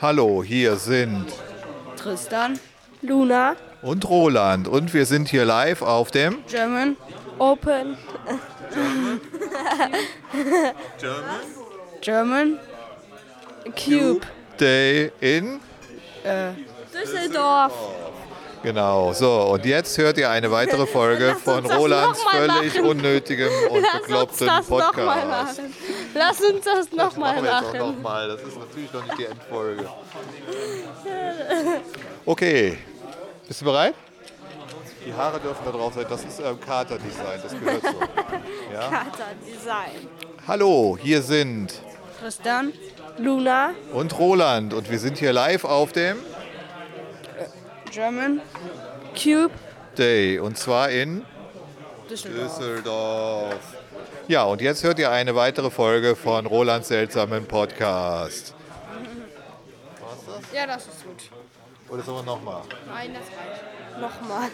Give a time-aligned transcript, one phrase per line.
[0.00, 1.26] Hallo, hier sind
[1.96, 2.58] Tristan,
[3.02, 6.96] Luna, und Roland und wir sind hier live auf dem German,
[7.38, 7.98] Open,
[12.00, 12.58] German,
[13.76, 14.20] Cube,
[14.58, 15.60] Day in.
[16.94, 17.72] Düsseldorf.
[18.62, 22.90] Genau, so und jetzt hört ihr eine weitere Folge von Rolands völlig machen.
[22.90, 25.60] unnötigem und Lass uns bekloppten Podcast.
[26.14, 27.78] Lass uns das Das nochmal machen machen.
[27.78, 28.28] nochmal.
[28.28, 29.88] Das ist natürlich noch nicht die Endfolge.
[32.26, 32.76] Okay,
[33.48, 33.94] bist du bereit?
[35.06, 36.04] Die Haare dürfen da drauf sein.
[36.08, 37.98] Das ist ähm, Kater-Design, das gehört so.
[38.78, 40.06] Kater Design.
[40.46, 41.72] Hallo, hier sind
[42.20, 42.72] Tristan,
[43.18, 46.18] Luna, und Roland und wir sind hier live auf dem
[47.90, 48.42] German,
[49.14, 49.50] Cube,
[49.96, 51.24] Day und zwar in
[52.08, 52.58] Düsseldorf.
[52.58, 53.54] Düsseldorf.
[54.30, 58.54] Ja, und jetzt hört ihr eine weitere Folge von Rolands seltsamen Podcast.
[60.54, 61.28] Ja, das ist gut.
[61.88, 62.62] Oder sollen wir nochmal?
[62.86, 63.60] Nein, das reicht.
[64.00, 64.48] nochmal.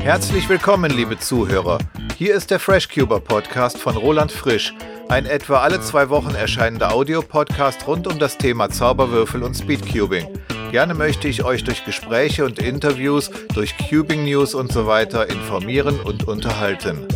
[0.00, 1.78] Herzlich willkommen, liebe Zuhörer.
[2.18, 4.74] Hier ist der FreshCuber Podcast von Roland Frisch,
[5.08, 10.26] ein etwa alle zwei Wochen erscheinender Audiopodcast rund um das Thema Zauberwürfel und Speedcubing.
[10.72, 16.00] Gerne möchte ich euch durch Gespräche und Interviews, durch Cubing News und so weiter informieren
[16.00, 17.06] und unterhalten.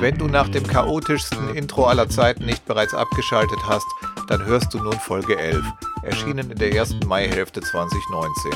[0.00, 3.86] Wenn du nach dem chaotischsten Intro aller Zeiten nicht bereits abgeschaltet hast,
[4.28, 5.62] dann hörst du nun Folge 11,
[6.02, 8.52] erschienen in der ersten Maihälfte 2019.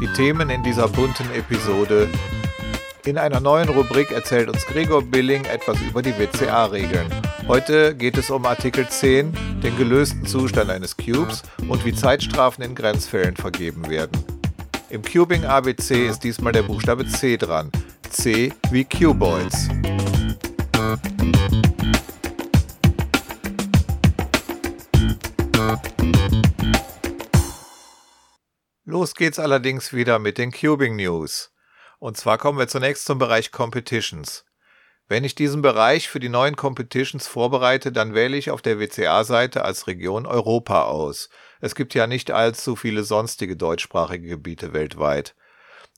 [0.00, 2.08] Die Themen in dieser bunten Episode.
[3.04, 7.06] In einer neuen Rubrik erzählt uns Gregor Billing etwas über die WCA-Regeln.
[7.48, 12.74] Heute geht es um Artikel 10, den gelösten Zustand eines Cubes und wie Zeitstrafen in
[12.74, 14.24] Grenzfällen vergeben werden.
[14.90, 17.70] Im Cubing ABC ist diesmal der Buchstabe C dran.
[18.10, 19.68] C wie Cuboids.
[29.00, 31.54] Los geht's allerdings wieder mit den Cubing News.
[32.00, 34.44] Und zwar kommen wir zunächst zum Bereich Competitions.
[35.08, 39.64] Wenn ich diesen Bereich für die neuen Competitions vorbereite, dann wähle ich auf der WCA-Seite
[39.64, 41.30] als Region Europa aus.
[41.62, 45.34] Es gibt ja nicht allzu viele sonstige deutschsprachige Gebiete weltweit.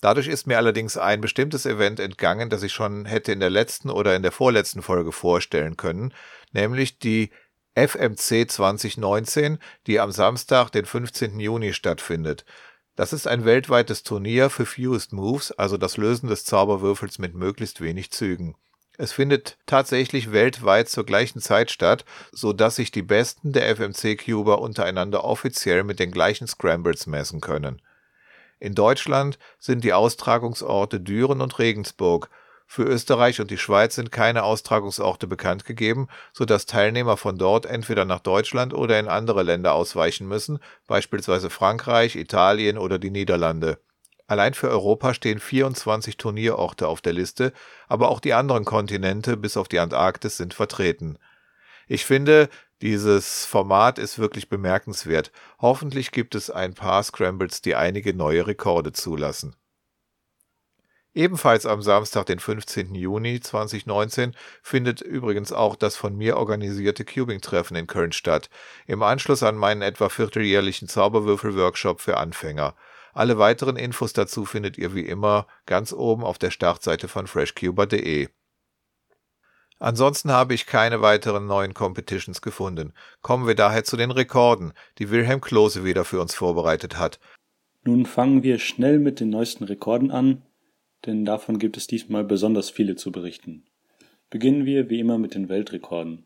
[0.01, 3.91] Dadurch ist mir allerdings ein bestimmtes Event entgangen, das ich schon hätte in der letzten
[3.91, 6.15] oder in der vorletzten Folge vorstellen können,
[6.53, 7.33] nämlich die
[7.75, 9.59] FMC 2019,
[9.89, 11.41] die am Samstag, den 15.
[11.41, 12.45] Juni stattfindet.
[12.95, 17.81] Das ist ein weltweites Turnier für Fewest Moves, also das Lösen des Zauberwürfels mit möglichst
[17.81, 18.55] wenig Zügen.
[18.99, 24.61] Es findet tatsächlich weltweit zur gleichen Zeit statt, so dass sich die Besten der FMC-Cuber
[24.61, 27.81] untereinander offiziell mit den gleichen Scrambles messen können.
[28.61, 32.29] In Deutschland sind die Austragungsorte Düren und Regensburg.
[32.75, 37.67] Für Österreich und die Schweiz sind keine Austragungsorte bekannt gegeben, so dass Teilnehmer von dort
[37.67, 43.79] entweder nach Deutschland oder in andere Länder ausweichen müssen, beispielsweise Frankreich, Italien oder die Niederlande.
[44.27, 47.53] Allein für Europa stehen 24 Turnierorte auf der Liste,
[47.89, 51.19] aber auch die anderen Kontinente bis auf die Antarktis sind vertreten.
[51.89, 52.49] Ich finde,
[52.81, 55.31] dieses Format ist wirklich bemerkenswert.
[55.59, 59.57] Hoffentlich gibt es ein paar Scrambles, die einige neue Rekorde zulassen.
[61.15, 62.95] Ebenfalls am Samstag, den 15.
[62.95, 68.49] Juni 2019, findet übrigens auch das von mir organisierte Cubing-Treffen in Köln statt,
[68.87, 72.75] im Anschluss an meinen etwa vierteljährlichen Zauberwürfel-Workshop für Anfänger.
[73.13, 78.29] Alle weiteren Infos dazu findet ihr wie immer ganz oben auf der Startseite von freshcuber.de.
[79.79, 82.95] Ansonsten habe ich keine weiteren neuen Competitions gefunden.
[83.21, 87.19] Kommen wir daher zu den Rekorden, die Wilhelm Klose wieder für uns vorbereitet hat.
[87.85, 90.43] Nun fangen wir schnell mit den neuesten Rekorden an,
[91.07, 93.65] denn davon gibt es diesmal besonders viele zu berichten.
[94.31, 96.25] Beginnen wir wie immer mit den Weltrekorden.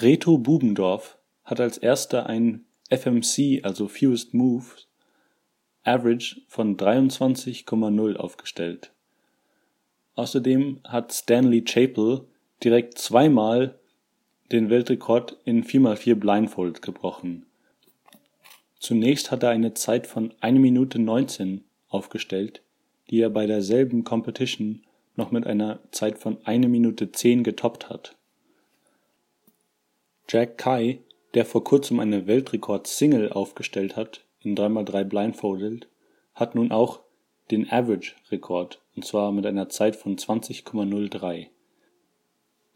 [0.00, 4.88] Reto Bubendorf hat als erster ein FMC, also Fewest Moves,
[5.84, 8.92] Average von 23,0 aufgestellt.
[10.14, 12.26] Außerdem hat Stanley Chapel
[12.62, 13.78] direkt zweimal
[14.50, 17.46] den Weltrekord in 4x4 Blindfold gebrochen.
[18.78, 21.64] Zunächst hat er eine Zeit von 1 Minute 19
[21.94, 22.62] aufgestellt,
[23.10, 24.82] die er bei derselben Competition
[25.16, 28.16] noch mit einer Zeit von 1 Minute 10 getoppt hat.
[30.28, 31.00] Jack Kai,
[31.34, 35.88] der vor kurzem eine Weltrekord-Single aufgestellt hat, in 3x3 Blindfolded,
[36.34, 37.00] hat nun auch
[37.50, 41.48] den Average-Rekord, und zwar mit einer Zeit von 20,03.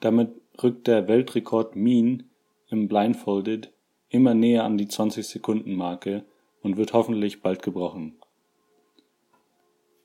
[0.01, 0.31] Damit
[0.63, 2.25] rückt der Weltrekord Mean
[2.69, 3.73] im Blindfolded
[4.11, 6.25] immer näher an die 20-Sekunden-Marke
[6.63, 8.17] und wird hoffentlich bald gebrochen.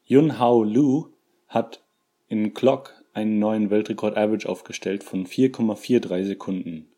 [0.06, 1.14] Yun Hao Lu
[1.48, 1.82] hat
[2.28, 6.90] in Clock einen neuen Weltrekord Average aufgestellt von 4,43 Sekunden.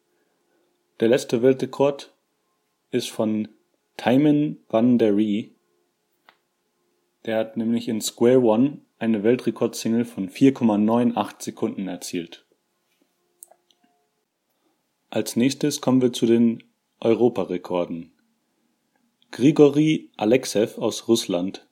[1.00, 2.16] Der letzte Weltrekord
[2.90, 3.48] ist von
[3.96, 5.52] Taimen van der Rie.
[7.26, 12.46] Der hat nämlich in Square One eine Weltrekordsingle von 4,98 Sekunden erzielt.
[15.12, 16.64] Als nächstes kommen wir zu den
[17.00, 18.14] Europarekorden.
[19.30, 21.68] Grigori Alexev aus Russland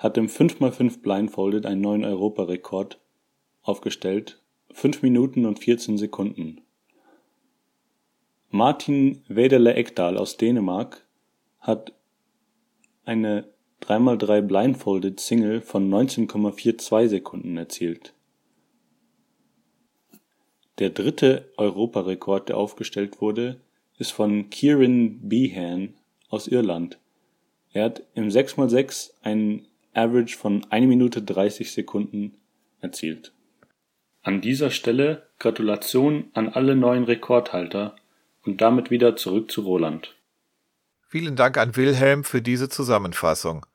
[0.00, 2.98] hat im 5x5 Blindfolded einen neuen Europarekord
[3.62, 4.40] aufgestellt,
[4.72, 6.62] 5 Minuten und 14 Sekunden.
[8.48, 11.06] Martin Wedele Ekdal aus Dänemark
[11.58, 11.92] hat
[13.04, 13.46] eine
[13.82, 18.14] 3x3 Blindfolded Single von 19,42 Sekunden erzielt.
[20.78, 23.60] Der dritte Europarekord, der aufgestellt wurde,
[23.98, 25.92] ist von Kieran Behan
[26.30, 26.98] aus Irland.
[27.74, 32.34] Er hat im 6x6 einen Average von 1 Minute 30 Sekunden
[32.80, 33.32] erzielt.
[34.22, 37.96] An dieser Stelle Gratulation an alle neuen Rekordhalter
[38.44, 40.14] und damit wieder zurück zu Roland.
[41.08, 43.66] Vielen Dank an Wilhelm für diese Zusammenfassung.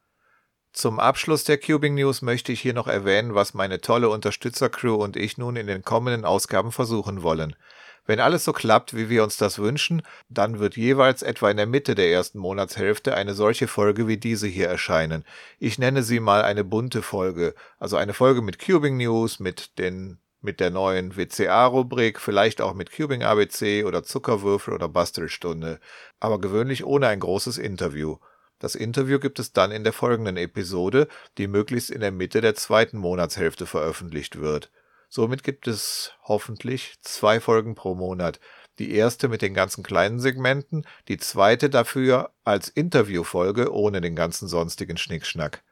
[0.72, 5.16] Zum Abschluss der Cubing News möchte ich hier noch erwähnen, was meine tolle Unterstützercrew und
[5.16, 7.56] ich nun in den kommenden Ausgaben versuchen wollen.
[8.06, 11.66] Wenn alles so klappt, wie wir uns das wünschen, dann wird jeweils etwa in der
[11.66, 15.25] Mitte der ersten Monatshälfte eine solche Folge wie diese hier erscheinen.
[15.60, 20.19] Ich nenne sie mal eine bunte Folge, also eine Folge mit Cubing News, mit den
[20.42, 25.80] mit der neuen WCA-Rubrik, vielleicht auch mit Cubing ABC oder Zuckerwürfel oder Bastelstunde,
[26.19, 28.18] aber gewöhnlich ohne ein großes Interview.
[28.60, 31.07] Das Interview gibt es dann in der folgenden Episode,
[31.38, 34.72] die möglichst in der Mitte der zweiten Monatshälfte veröffentlicht wird.
[35.16, 38.42] Somit gibt es hoffentlich zwei Folgen pro Monat.
[38.80, 44.50] Die erste mit den ganzen kleinen Segmenten, die zweite dafür als Interviewfolge ohne den ganzen
[44.50, 45.64] sonstigen Schnickschnack.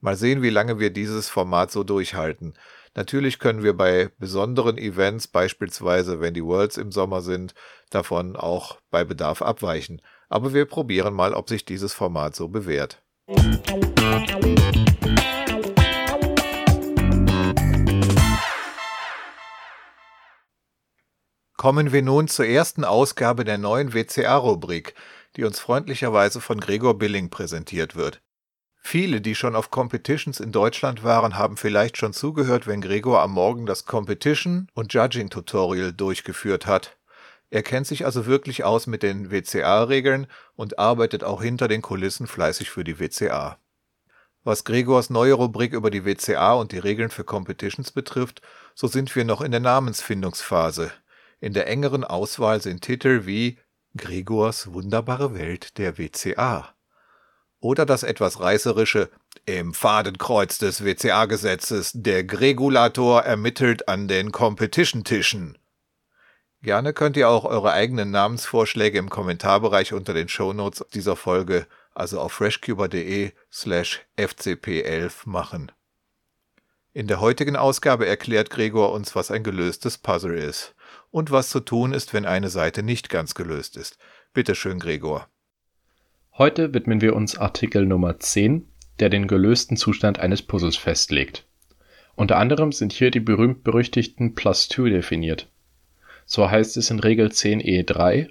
[0.00, 2.54] Mal sehen, wie lange wir dieses Format so durchhalten.
[2.96, 7.54] Natürlich können wir bei besonderen Events, beispielsweise wenn die Worlds im Sommer sind,
[7.90, 10.02] davon auch bei Bedarf abweichen.
[10.28, 13.04] Aber wir probieren mal, ob sich dieses Format so bewährt.
[21.56, 24.94] Kommen wir nun zur ersten Ausgabe der neuen WCA-Rubrik,
[25.36, 28.20] die uns freundlicherweise von Gregor Billing präsentiert wird.
[28.86, 33.30] Viele, die schon auf Competitions in Deutschland waren, haben vielleicht schon zugehört, wenn Gregor am
[33.30, 36.98] Morgen das Competition und Judging Tutorial durchgeführt hat.
[37.50, 42.26] Er kennt sich also wirklich aus mit den WCA-Regeln und arbeitet auch hinter den Kulissen
[42.26, 43.58] fleißig für die WCA.
[44.42, 48.42] Was Gregors neue Rubrik über die WCA und die Regeln für Competitions betrifft,
[48.74, 50.92] so sind wir noch in der Namensfindungsphase.
[51.40, 53.58] In der engeren Auswahl sind Titel wie
[53.96, 56.74] Gregors wunderbare Welt der WCA
[57.64, 59.08] oder das etwas reißerische
[59.46, 65.56] Im Fadenkreuz des WCA-Gesetzes der Gregulator ermittelt an den Competition-Tischen.
[66.62, 72.20] Gerne könnt ihr auch eure eigenen Namensvorschläge im Kommentarbereich unter den Shownotes dieser Folge, also
[72.20, 75.72] auf freshcuber.de slash fcp11 machen.
[76.92, 80.74] In der heutigen Ausgabe erklärt Gregor uns, was ein gelöstes Puzzle ist
[81.14, 83.98] und was zu tun ist, wenn eine Seite nicht ganz gelöst ist.
[84.32, 85.28] Bitte schön, Gregor.
[86.36, 88.66] Heute widmen wir uns Artikel Nummer 10,
[88.98, 91.46] der den gelösten Zustand eines Puzzles festlegt.
[92.16, 95.48] Unter anderem sind hier die berühmt-berüchtigten Plus 2 definiert.
[96.26, 98.30] So heißt es in Regel 10e3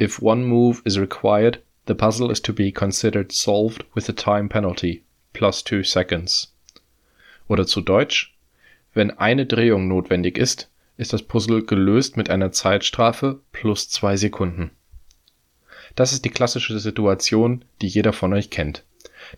[0.00, 4.48] If one move is required, the puzzle is to be considered solved with a time
[4.48, 5.04] penalty
[5.34, 6.56] plus 2 seconds.
[7.46, 8.34] Oder zu Deutsch
[8.94, 14.70] Wenn eine Drehung notwendig ist, ist das Puzzle gelöst mit einer Zeitstrafe plus zwei Sekunden.
[15.94, 18.84] Das ist die klassische Situation, die jeder von euch kennt.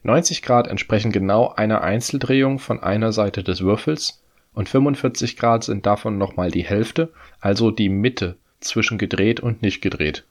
[0.02, 4.22] 90 Grad entsprechen genau einer Einzeldrehung von einer Seite des Würfels
[4.52, 9.80] und 45 Grad sind davon nochmal die Hälfte, also die Mitte zwischen gedreht und nicht
[9.80, 10.24] gedreht.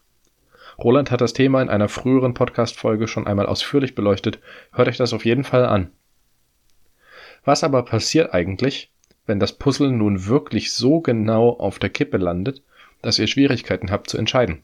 [0.77, 4.39] Roland hat das Thema in einer früheren Podcast-Folge schon einmal ausführlich beleuchtet,
[4.73, 5.89] hört euch das auf jeden Fall an.
[7.45, 8.91] Was aber passiert eigentlich,
[9.27, 12.63] wenn das Puzzle nun wirklich so genau auf der Kippe landet,
[13.03, 14.63] dass ihr Schwierigkeiten habt zu entscheiden.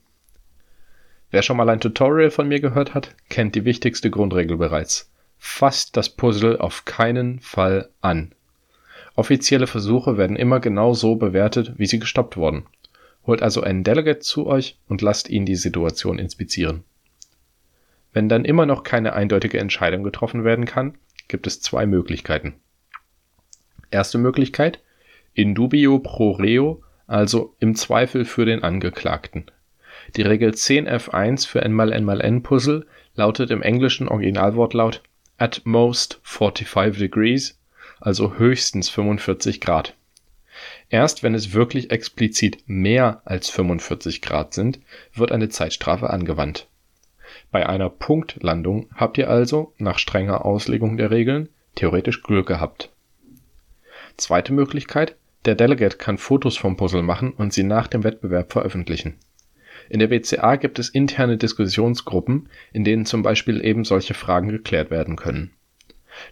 [1.30, 5.12] Wer schon mal ein Tutorial von mir gehört hat, kennt die wichtigste Grundregel bereits.
[5.38, 8.32] Fasst das Puzzle auf keinen Fall an.
[9.16, 12.66] Offizielle Versuche werden immer genau so bewertet, wie sie gestoppt wurden.
[13.28, 16.84] Holt also einen Delegate zu euch und lasst ihn die Situation inspizieren.
[18.14, 22.54] Wenn dann immer noch keine eindeutige Entscheidung getroffen werden kann, gibt es zwei Möglichkeiten.
[23.94, 24.80] Erste Möglichkeit,
[25.36, 29.46] in dubio pro reo also im Zweifel für den Angeklagten.
[30.16, 35.04] Die Regel 10f1 für n mal n mal n Puzzle lautet im englischen Originalwortlaut
[35.38, 37.60] at most 45 degrees,
[38.00, 39.94] also höchstens 45 Grad.
[40.90, 44.80] Erst wenn es wirklich explizit mehr als 45 Grad sind,
[45.14, 46.68] wird eine Zeitstrafe angewandt.
[47.52, 52.93] Bei einer Punktlandung habt ihr also, nach strenger Auslegung der Regeln, theoretisch Glück gehabt.
[54.18, 55.16] Zweite Möglichkeit,
[55.46, 59.16] der Delegate kann Fotos vom Puzzle machen und sie nach dem Wettbewerb veröffentlichen.
[59.90, 64.92] In der WCA gibt es interne Diskussionsgruppen, in denen zum Beispiel eben solche Fragen geklärt
[64.92, 65.52] werden können.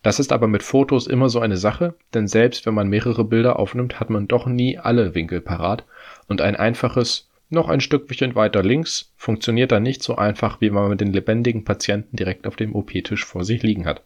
[0.04, 3.58] Das ist aber mit Fotos immer so eine Sache, denn selbst wenn man mehrere Bilder
[3.58, 5.86] aufnimmt, hat man doch nie alle Winkel parat
[6.28, 10.88] und ein einfaches noch ein Stückchen weiter links funktioniert dann nicht so einfach, wie wenn
[10.88, 14.04] man den lebendigen Patienten direkt auf dem OP-Tisch vor sich liegen hat.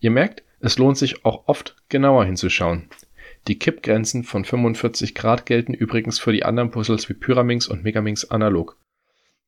[0.00, 2.88] Ihr merkt, es lohnt sich auch oft genauer hinzuschauen.
[3.48, 8.24] Die Kippgrenzen von 45 Grad gelten übrigens für die anderen Puzzles wie Pyraminx und Megaminx
[8.24, 8.76] analog.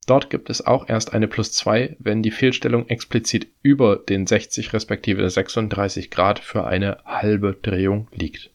[0.07, 4.73] Dort gibt es auch erst eine plus 2, wenn die Fehlstellung explizit über den 60
[4.73, 8.51] respektive 36 Grad für eine halbe Drehung liegt.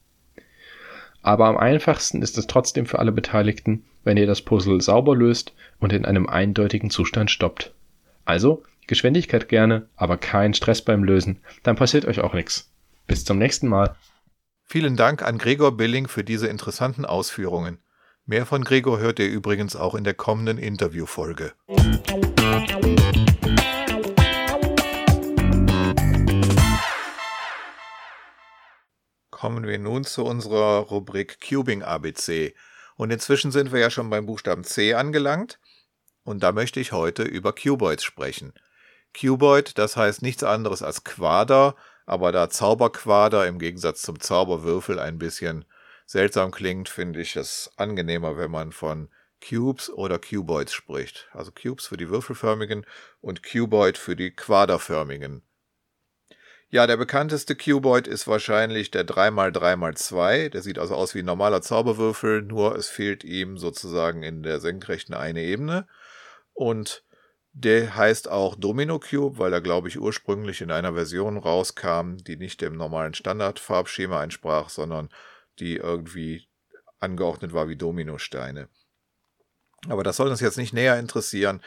[1.22, 5.54] Aber am einfachsten ist es trotzdem für alle Beteiligten, wenn ihr das Puzzle sauber löst
[5.80, 7.74] und in einem eindeutigen Zustand stoppt.
[8.26, 12.72] Also Geschwindigkeit gerne, aber kein Stress beim Lösen, dann passiert euch auch nichts.
[13.08, 13.96] Bis zum nächsten Mal.
[14.64, 17.80] Vielen Dank an Gregor Billing für diese interessanten Ausführungen.
[18.26, 21.52] Mehr von Gregor hört ihr übrigens auch in der kommenden Interviewfolge.
[29.30, 32.56] Kommen wir nun zu unserer Rubrik Cubing ABC.
[32.96, 35.60] Und inzwischen sind wir ja schon beim Buchstaben C angelangt.
[36.24, 38.54] Und da möchte ich heute über Cuboids sprechen.
[39.14, 45.18] Cuboid, das heißt nichts anderes als Quader, aber da Zauberquader im Gegensatz zum Zauberwürfel ein
[45.18, 45.66] bisschen
[46.06, 49.10] seltsam klingt, finde ich es angenehmer, wenn man von
[49.48, 51.30] Cubes oder Cuboids spricht.
[51.34, 52.86] Also Cubes für die würfelförmigen
[53.22, 55.44] und Cuboid für die quaderförmigen.
[56.70, 60.50] Ja, der bekannteste Cuboid ist wahrscheinlich der 3x3x2.
[60.50, 64.60] Der sieht also aus wie ein normaler Zauberwürfel, nur es fehlt ihm sozusagen in der
[64.60, 65.88] senkrechten eine Ebene.
[66.54, 67.04] Und
[67.54, 72.36] der heißt auch Domino Cube, weil er, glaube ich, ursprünglich in einer Version rauskam, die
[72.36, 75.10] nicht dem normalen Standardfarbschema entsprach, sondern
[75.60, 76.48] die irgendwie
[77.00, 78.70] angeordnet war wie Dominosteine.
[79.88, 81.62] Aber das soll uns jetzt nicht näher interessieren.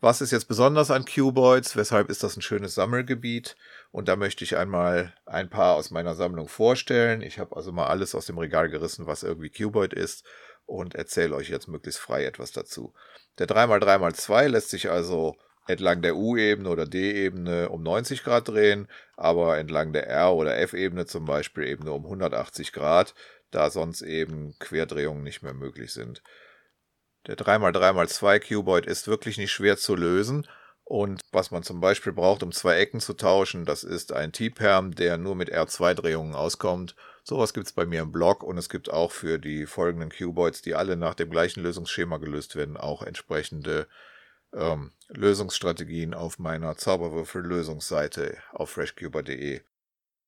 [0.00, 1.76] Was ist jetzt besonders an Cuboids?
[1.76, 3.56] Weshalb ist das ein schönes Sammelgebiet?
[3.90, 7.22] Und da möchte ich einmal ein paar aus meiner Sammlung vorstellen.
[7.22, 10.24] Ich habe also mal alles aus dem Regal gerissen, was irgendwie Cuboid ist
[10.66, 12.92] und erzähle euch jetzt möglichst frei etwas dazu.
[13.38, 19.58] Der 3x3x2 lässt sich also entlang der U-Ebene oder D-Ebene um 90 Grad drehen, aber
[19.58, 23.14] entlang der R- oder F-Ebene zum Beispiel eben nur um 180 Grad,
[23.50, 26.22] da sonst eben Querdrehungen nicht mehr möglich sind.
[27.26, 30.46] Der 3x3x2 Cuboid ist wirklich nicht schwer zu lösen
[30.88, 34.94] und was man zum Beispiel braucht, um zwei Ecken zu tauschen, das ist ein T-Perm,
[34.94, 36.94] der nur mit R2-Drehungen auskommt.
[37.28, 40.62] Sowas gibt es bei mir im Blog und es gibt auch für die folgenden Cuboids,
[40.62, 43.88] die alle nach dem gleichen Lösungsschema gelöst werden, auch entsprechende
[44.54, 49.60] ähm, Lösungsstrategien auf meiner Zauberwürfel-Lösungsseite auf freshcuber.de.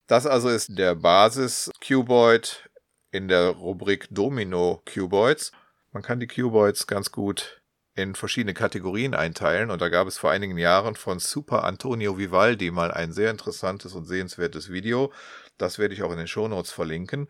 [0.09, 2.69] Das also ist der Basis-Cuboid
[3.13, 5.53] in der Rubrik Domino Cuboids.
[5.93, 7.63] Man kann die Cuboids ganz gut
[7.95, 12.73] in verschiedene Kategorien einteilen und da gab es vor einigen Jahren von Super Antonio Vivaldi
[12.73, 15.13] mal ein sehr interessantes und sehenswertes Video.
[15.59, 17.29] Das werde ich auch in den Shownotes verlinken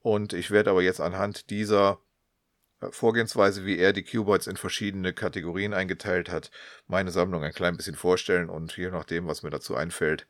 [0.00, 2.00] und ich werde aber jetzt anhand dieser
[2.80, 6.50] äh, Vorgehensweise, wie er die Cuboids in verschiedene Kategorien eingeteilt hat,
[6.86, 10.26] meine Sammlung ein klein bisschen vorstellen und je nachdem, was mir dazu einfällt,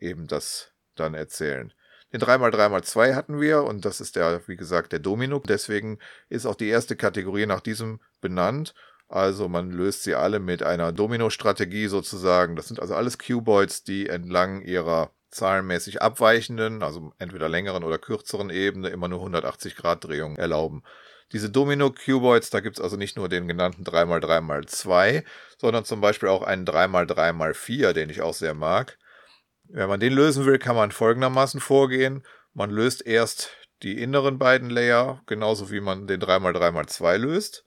[0.00, 1.72] eben das dann erzählen.
[2.12, 5.40] Den 3x3x2 hatten wir und das ist der, wie gesagt, der Domino.
[5.40, 5.98] Deswegen
[6.30, 8.74] ist auch die erste Kategorie nach diesem benannt
[9.08, 12.56] also man löst sie alle mit einer Domino-Strategie sozusagen.
[12.56, 18.50] Das sind also alles Cuboids, die entlang ihrer zahlenmäßig abweichenden, also entweder längeren oder kürzeren
[18.50, 20.82] Ebene immer nur 180 Grad Drehung erlauben.
[21.32, 25.24] Diese Domino-Cuboids, da gibt es also nicht nur den genannten 3x3x2,
[25.58, 28.98] sondern zum Beispiel auch einen 3x3x4, den ich auch sehr mag.
[29.64, 32.24] Wenn man den lösen will, kann man folgendermaßen vorgehen.
[32.54, 33.50] Man löst erst
[33.82, 37.66] die inneren beiden Layer, genauso wie man den 3x3x2 löst.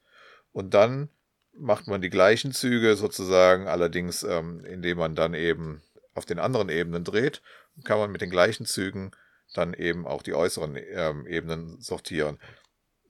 [0.52, 1.10] Und dann
[1.54, 6.70] macht man die gleichen Züge sozusagen, allerdings ähm, indem man dann eben auf den anderen
[6.70, 7.42] Ebenen dreht,
[7.84, 9.12] kann man mit den gleichen Zügen
[9.54, 12.40] dann eben auch die äußeren ähm, Ebenen sortieren.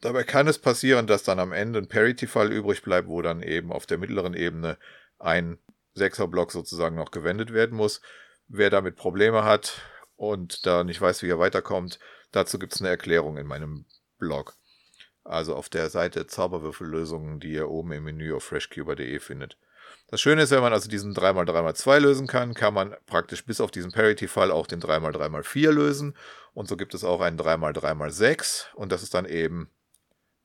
[0.01, 3.72] Dabei kann es passieren, dass dann am Ende ein Parity-Fall übrig bleibt, wo dann eben
[3.72, 4.77] auf der mittleren Ebene
[5.20, 5.60] ein
[5.93, 8.01] Sechser-Block sozusagen noch gewendet werden muss.
[8.48, 9.81] Wer damit Probleme hat
[10.15, 12.00] und da nicht weiß, wie er weiterkommt,
[12.31, 13.86] dazu gibt es eine Erklärung in meinem
[14.17, 14.55] Blog.
[15.24, 19.58] Also auf der Seite Zauberwürfellösungen, die ihr oben im Menü auf freshcuber.de findet.
[20.12, 23.72] Das Schöne ist, wenn man also diesen 3x3x2 lösen kann, kann man praktisch bis auf
[23.72, 26.18] diesen Parity-Fall auch den 3x3x4 lösen.
[26.53, 29.72] Und so gibt es auch einen 3x3x6 und das ist dann eben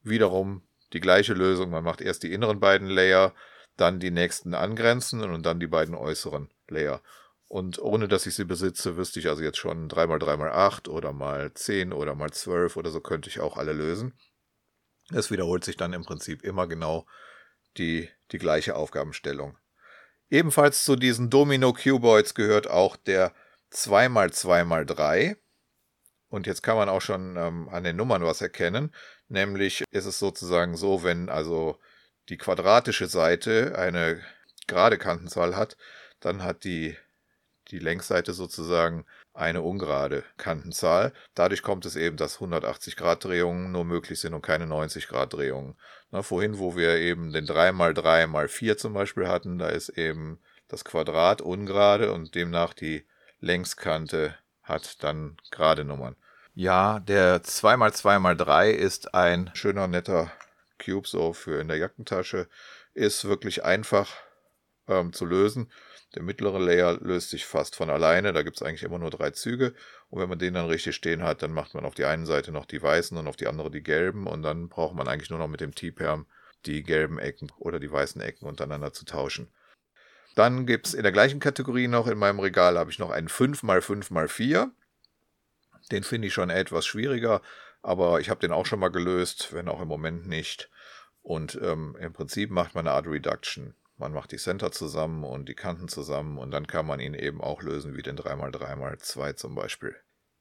[0.05, 1.71] wiederum die gleiche Lösung.
[1.71, 3.35] Man macht erst die inneren beiden Layer,
[3.77, 7.03] dann die nächsten angrenzenden und dann die beiden äußeren Layer.
[7.49, 11.93] Und ohne dass ich sie besitze, wüsste ich also jetzt schon 3x3x8 oder mal 10
[11.93, 14.15] oder mal 12 oder so könnte ich auch alle lösen.
[15.13, 17.05] Es wiederholt sich dann im Prinzip immer genau
[17.79, 19.57] die, die gleiche Aufgabenstellung.
[20.31, 23.33] Ebenfalls zu diesen Domino Cuboids gehört auch der
[23.73, 25.37] 2x2x3.
[26.29, 28.93] Und jetzt kann man auch schon ähm, an den Nummern was erkennen.
[29.29, 31.79] Nämlich ist es sozusagen so, wenn also
[32.29, 34.21] die quadratische Seite eine
[34.67, 35.77] gerade Kantenzahl hat,
[36.21, 36.97] dann hat die
[37.69, 39.05] die Längsseite sozusagen
[39.37, 41.13] eine ungerade Kantenzahl.
[41.35, 45.35] Dadurch kommt es eben, dass 180 Grad Drehungen nur möglich sind und keine 90 Grad
[45.35, 45.77] Drehungen.
[46.11, 50.39] Na, vorhin, wo wir eben den 3x3 mal 4 zum Beispiel hatten, da ist eben
[50.69, 53.07] das Quadrat ungerade und demnach die
[53.41, 56.17] Längskante hat dann gerade Nummern.
[56.55, 60.33] Ja, der 2x2x3 ist ein schöner, netter
[60.83, 62.49] Cube so für in der Jackentasche.
[62.95, 64.11] Ist wirklich einfach
[64.89, 65.71] ähm, zu lösen.
[66.17, 68.33] Der mittlere Layer löst sich fast von alleine.
[68.33, 69.75] Da gibt es eigentlich immer nur drei Züge.
[70.09, 72.53] Und wenn man den dann richtig stehen hat, dann macht man auf die einen Seite
[72.53, 74.27] noch die weißen und auf die andere die gelben.
[74.27, 76.27] Und dann braucht man eigentlich nur noch mit dem T-Perm
[76.65, 79.53] die gelben Ecken oder die weißen Ecken untereinander zu tauschen.
[80.35, 83.29] Dann gibt es in der gleichen Kategorie noch in meinem Regal habe ich noch einen
[83.29, 84.71] 5x5x4.
[85.93, 87.43] Den finde ich schon etwas schwieriger,
[87.83, 90.71] aber ich habe den auch schon mal gelöst, wenn auch im Moment nicht.
[91.23, 93.75] Und ähm, im Prinzip macht man eine Art Reduction.
[93.99, 97.41] Man macht die Center zusammen und die Kanten zusammen und dann kann man ihn eben
[97.41, 99.97] auch lösen wie den 3x3x2 zum Beispiel.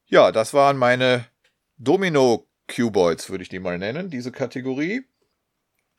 [0.07, 1.25] Ja, das waren meine
[1.77, 5.05] Domino-Cuboids, würde ich die mal nennen, diese Kategorie.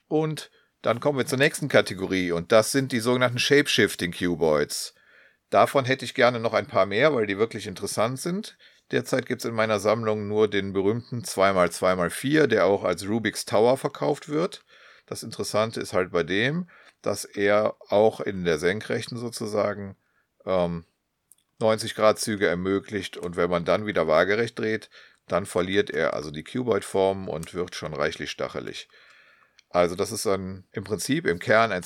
[0.09, 0.51] Und
[0.83, 4.95] dann kommen wir zur nächsten Kategorie und das sind die sogenannten Shapeshifting-Cuboids.
[5.51, 8.59] Davon hätte ich gerne noch ein paar mehr, weil die wirklich interessant sind.
[8.93, 13.77] Derzeit gibt es in meiner Sammlung nur den berühmten 2x2x4, der auch als Rubik's Tower
[13.77, 14.65] verkauft wird.
[15.07, 16.69] Das Interessante ist halt bei dem,
[17.03, 19.97] dass er auch in der Senkrechten sozusagen
[20.45, 20.85] ähm,
[21.59, 24.91] 90 Grad Züge ermöglicht und wenn man dann wieder waagerecht dreht,
[25.27, 28.89] dann verliert er also die Cuboid-Form und wird schon reichlich stachelig.
[29.71, 31.83] Also das ist dann im Prinzip im Kern ein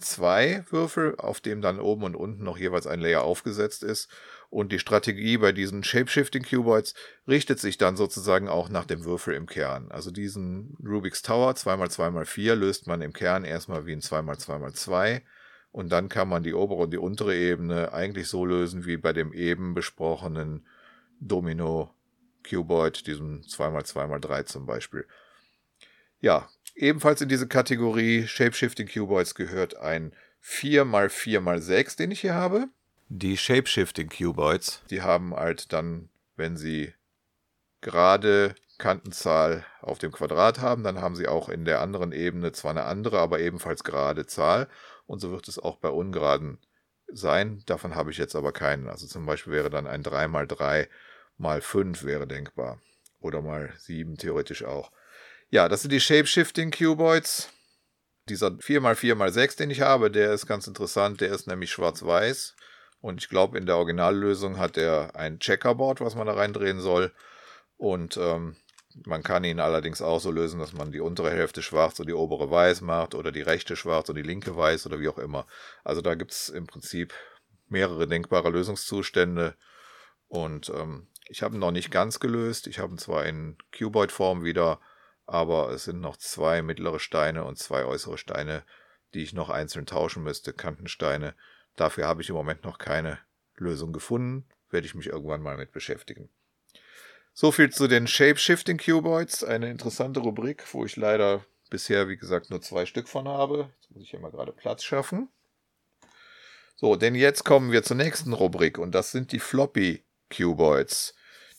[0.00, 4.08] 2x2x2 Würfel, auf dem dann oben und unten noch jeweils ein Layer aufgesetzt ist
[4.50, 6.94] und die Strategie bei diesen Shapeshifting Cuboids
[7.26, 9.90] richtet sich dann sozusagen auch nach dem Würfel im Kern.
[9.90, 15.22] Also diesen Rubik's Tower 2x2x4 löst man im Kern erstmal wie ein 2x2x2
[15.72, 19.12] und dann kann man die obere und die untere Ebene eigentlich so lösen wie bei
[19.12, 20.66] dem eben besprochenen
[21.20, 21.92] Domino
[22.44, 25.06] Cuboid, diesem 2x2x3 zum Beispiel.
[26.20, 30.12] Ja, ebenfalls in diese Kategorie Shapeshifting Cuboids gehört ein
[30.44, 32.68] 4x4x6, den ich hier habe.
[33.08, 36.94] Die Shapeshifting Cuboids, die haben halt dann, wenn sie
[37.80, 42.70] gerade Kantenzahl auf dem Quadrat haben, dann haben sie auch in der anderen Ebene zwar
[42.70, 44.68] eine andere, aber ebenfalls gerade Zahl.
[45.06, 46.58] Und so wird es auch bei ungeraden
[47.08, 47.62] sein.
[47.66, 48.88] Davon habe ich jetzt aber keinen.
[48.88, 50.88] Also zum Beispiel wäre dann ein 3 mal 3
[51.38, 52.78] mal 5 wäre denkbar.
[53.20, 54.92] Oder mal 7 theoretisch auch.
[55.50, 57.48] Ja, das sind die Shapeshifting Cuboids.
[58.28, 61.22] Dieser 4x4x6, den ich habe, der ist ganz interessant.
[61.22, 62.54] Der ist nämlich schwarz-weiß.
[63.00, 67.12] Und ich glaube, in der Originallösung hat er ein Checkerboard, was man da reindrehen soll.
[67.78, 68.56] Und ähm,
[69.06, 72.14] man kann ihn allerdings auch so lösen, dass man die untere Hälfte schwarz und die
[72.14, 75.46] obere weiß macht oder die rechte schwarz und die linke weiß oder wie auch immer.
[75.82, 77.14] Also da gibt es im Prinzip
[77.68, 79.54] mehrere denkbare Lösungszustände.
[80.26, 82.66] Und ähm, ich habe ihn noch nicht ganz gelöst.
[82.66, 84.78] Ich habe ihn zwar in Cuboid-Form wieder,
[85.28, 88.64] aber es sind noch zwei mittlere Steine und zwei äußere Steine,
[89.12, 91.34] die ich noch einzeln tauschen müsste, Kantensteine.
[91.76, 93.18] Dafür habe ich im Moment noch keine
[93.56, 94.48] Lösung gefunden.
[94.70, 96.30] Werde ich mich irgendwann mal mit beschäftigen.
[97.34, 99.44] So viel zu den Shape-Shifting Cuboids.
[99.44, 103.70] Eine interessante Rubrik, wo ich leider bisher, wie gesagt, nur zwei Stück von habe.
[103.80, 105.28] Jetzt muss ich hier mal gerade Platz schaffen.
[106.74, 111.14] So, denn jetzt kommen wir zur nächsten Rubrik und das sind die Floppy Cuboids.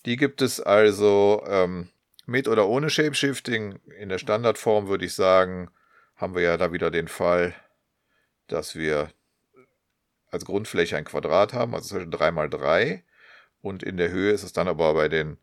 [0.05, 1.89] Die gibt es also ähm,
[2.30, 3.80] mit oder ohne Shapeshifting.
[4.00, 5.70] In der Standardform würde ich sagen,
[6.15, 7.54] haben wir ja da wieder den Fall,
[8.48, 9.10] dass wir
[10.32, 13.04] als Grundfläche ein Quadrat haben, also zwischen 3 mal 3
[13.62, 15.38] und in der Höhe ist es dann aber bei den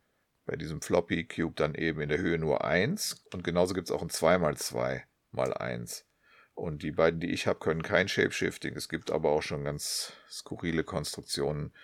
[0.46, 3.94] bei diesem Floppy Cube dann eben in der Höhe nur 1 und genauso gibt es
[3.94, 6.07] auch ein 2 mal 2 mal 1.
[6.55, 8.75] Und die beiden, die ich habe, können kein Shapeshifting.
[8.77, 11.75] Es gibt aber auch schon ganz skurrile Konstruktionen,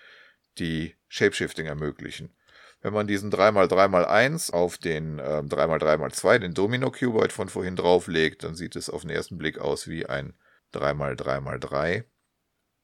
[0.58, 2.34] die Shapeshifting ermöglichen.
[2.82, 8.74] Wenn man diesen 3x3x1 auf den äh, 3x3x2, den Domino-Cuboid von vorhin drauflegt, dann sieht
[8.74, 10.34] es auf den ersten Blick aus wie ein
[10.74, 12.04] 3x3x3.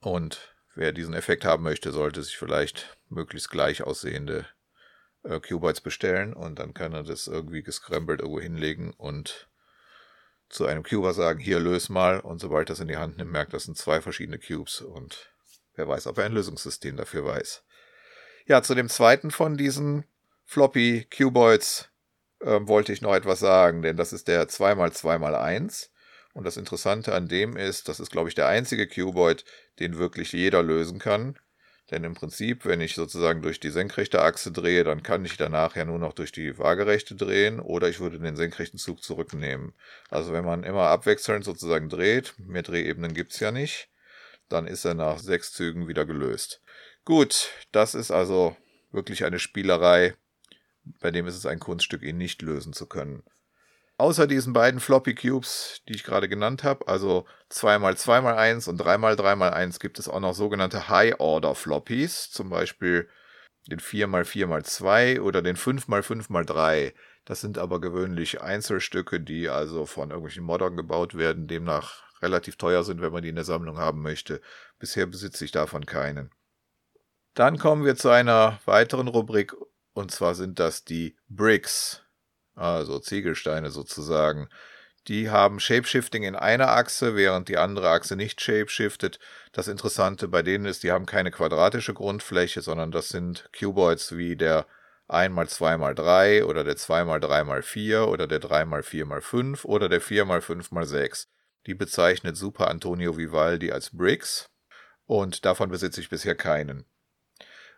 [0.00, 4.46] Und wer diesen Effekt haben möchte, sollte sich vielleicht möglichst gleich aussehende
[5.24, 9.48] äh, Cuboids bestellen und dann kann er das irgendwie gescrambled irgendwo hinlegen und
[10.48, 13.52] zu einem Cuber sagen, hier löse mal und sobald es in die Hand nimmt, merkt,
[13.52, 15.34] das sind zwei verschiedene Cubes und
[15.74, 17.64] wer weiß, ob er ein Lösungssystem dafür weiß.
[18.48, 20.04] Ja, zu dem zweiten von diesen
[20.46, 21.90] Floppy Cuboids
[22.40, 25.90] äh, wollte ich noch etwas sagen, denn das ist der 2x2x1
[26.32, 29.44] und das Interessante an dem ist, das ist glaube ich der einzige Cuboid,
[29.80, 31.38] den wirklich jeder lösen kann.
[31.90, 35.76] Denn im Prinzip, wenn ich sozusagen durch die senkrechte Achse drehe, dann kann ich danach
[35.76, 39.74] ja nur noch durch die waagerechte drehen oder ich würde den senkrechten Zug zurücknehmen.
[40.08, 43.90] Also wenn man immer abwechselnd sozusagen dreht, mehr Drehebenen gibt's ja nicht,
[44.48, 46.62] dann ist er nach sechs Zügen wieder gelöst.
[47.08, 48.54] Gut, das ist also
[48.92, 50.14] wirklich eine Spielerei,
[51.00, 53.22] bei dem ist es ein Kunststück, ihn nicht lösen zu können.
[53.96, 59.98] Außer diesen beiden Floppy Cubes, die ich gerade genannt habe, also 2x2x1 und 3x3x1, gibt
[59.98, 63.08] es auch noch sogenannte High-Order Floppies, zum Beispiel
[63.68, 66.92] den 4x4x2 oder den 5x5x3.
[67.24, 72.84] Das sind aber gewöhnlich Einzelstücke, die also von irgendwelchen Moddern gebaut werden, demnach relativ teuer
[72.84, 74.42] sind, wenn man die in der Sammlung haben möchte.
[74.78, 76.30] Bisher besitze ich davon keinen.
[77.34, 79.54] Dann kommen wir zu einer weiteren Rubrik,
[79.92, 82.02] und zwar sind das die Bricks
[82.58, 84.48] also Ziegelsteine sozusagen,
[85.06, 89.18] die haben Shapeshifting in einer Achse, während die andere Achse nicht shapeshiftet.
[89.52, 94.36] Das Interessante bei denen ist, die haben keine quadratische Grundfläche, sondern das sind Cuboids wie
[94.36, 94.66] der
[95.08, 101.28] 1x2x3 oder der 2x3x4 oder der 3x4x5 oder der 4x5x6.
[101.66, 104.50] Die bezeichnet Super Antonio Vivaldi als Bricks
[105.06, 106.84] und davon besitze ich bisher keinen.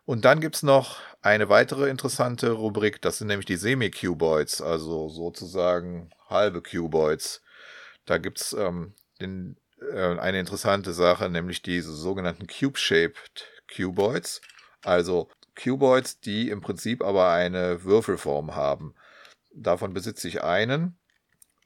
[0.04, 6.10] Und dann gibt's noch eine weitere interessante Rubrik, das sind nämlich die Semi-Cuboids, also sozusagen
[6.28, 7.42] halbe Cuboids.
[8.06, 9.56] Da gibt's ähm, den,
[9.92, 14.40] äh, eine interessante Sache, nämlich diese sogenannten Cube-Shaped Cuboids.
[14.82, 18.94] Also Cuboids, die im Prinzip aber eine Würfelform haben.
[19.52, 20.98] Davon besitze ich einen.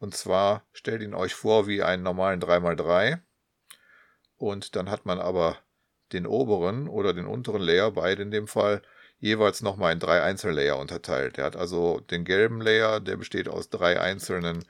[0.00, 3.20] Und zwar stellt ihn euch vor wie einen normalen 3x3.
[4.36, 5.58] Und dann hat man aber
[6.12, 8.82] den oberen oder den unteren Layer, beide in dem Fall,
[9.18, 11.36] jeweils nochmal in drei Einzellayer unterteilt.
[11.36, 14.64] Der hat also den gelben Layer, der besteht aus drei einzelnen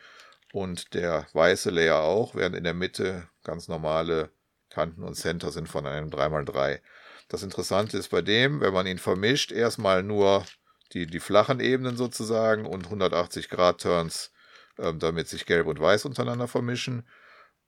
[0.53, 4.31] und der weiße Layer auch, während in der Mitte ganz normale
[4.71, 6.81] Kanten und Center sind von einem 3x3.
[7.29, 10.45] Das Interessante ist bei dem, wenn man ihn vermischt, erstmal nur
[10.93, 14.31] die, die flachen Ebenen sozusagen und 180 Grad Turns,
[14.79, 17.09] ähm, damit sich gelb und weiß untereinander vermischen.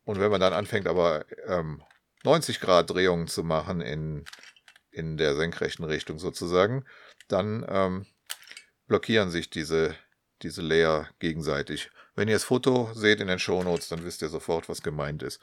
[0.04, 1.82] Und wenn man dann anfängt aber ähm,
[2.26, 4.24] 90 Grad Drehungen zu machen in,
[4.90, 6.84] in der senkrechten Richtung sozusagen,
[7.28, 8.06] dann ähm,
[8.88, 9.94] blockieren sich diese,
[10.42, 11.90] diese Layer gegenseitig.
[12.16, 15.40] Wenn ihr das Foto seht in den Shownotes, dann wisst ihr sofort, was gemeint ist.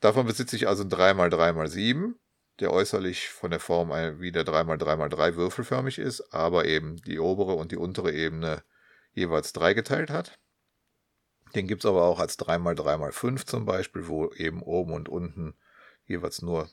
[0.00, 2.12] Davon besitze ich also ein 3x3x7,
[2.60, 3.88] der äußerlich von der Form
[4.20, 8.62] wie der 3x3x3 würfelförmig ist, aber eben die obere und die untere Ebene
[9.14, 10.38] jeweils dreigeteilt hat.
[11.54, 15.56] Den gibt's aber auch als 3x3x5 zum Beispiel, wo eben oben und unten
[16.06, 16.68] jeweils nur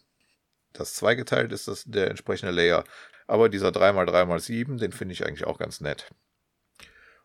[0.74, 2.84] das zweigeteilt ist, das der entsprechende Layer.
[3.28, 6.10] Aber dieser 3x3x7, den finde ich eigentlich auch ganz nett.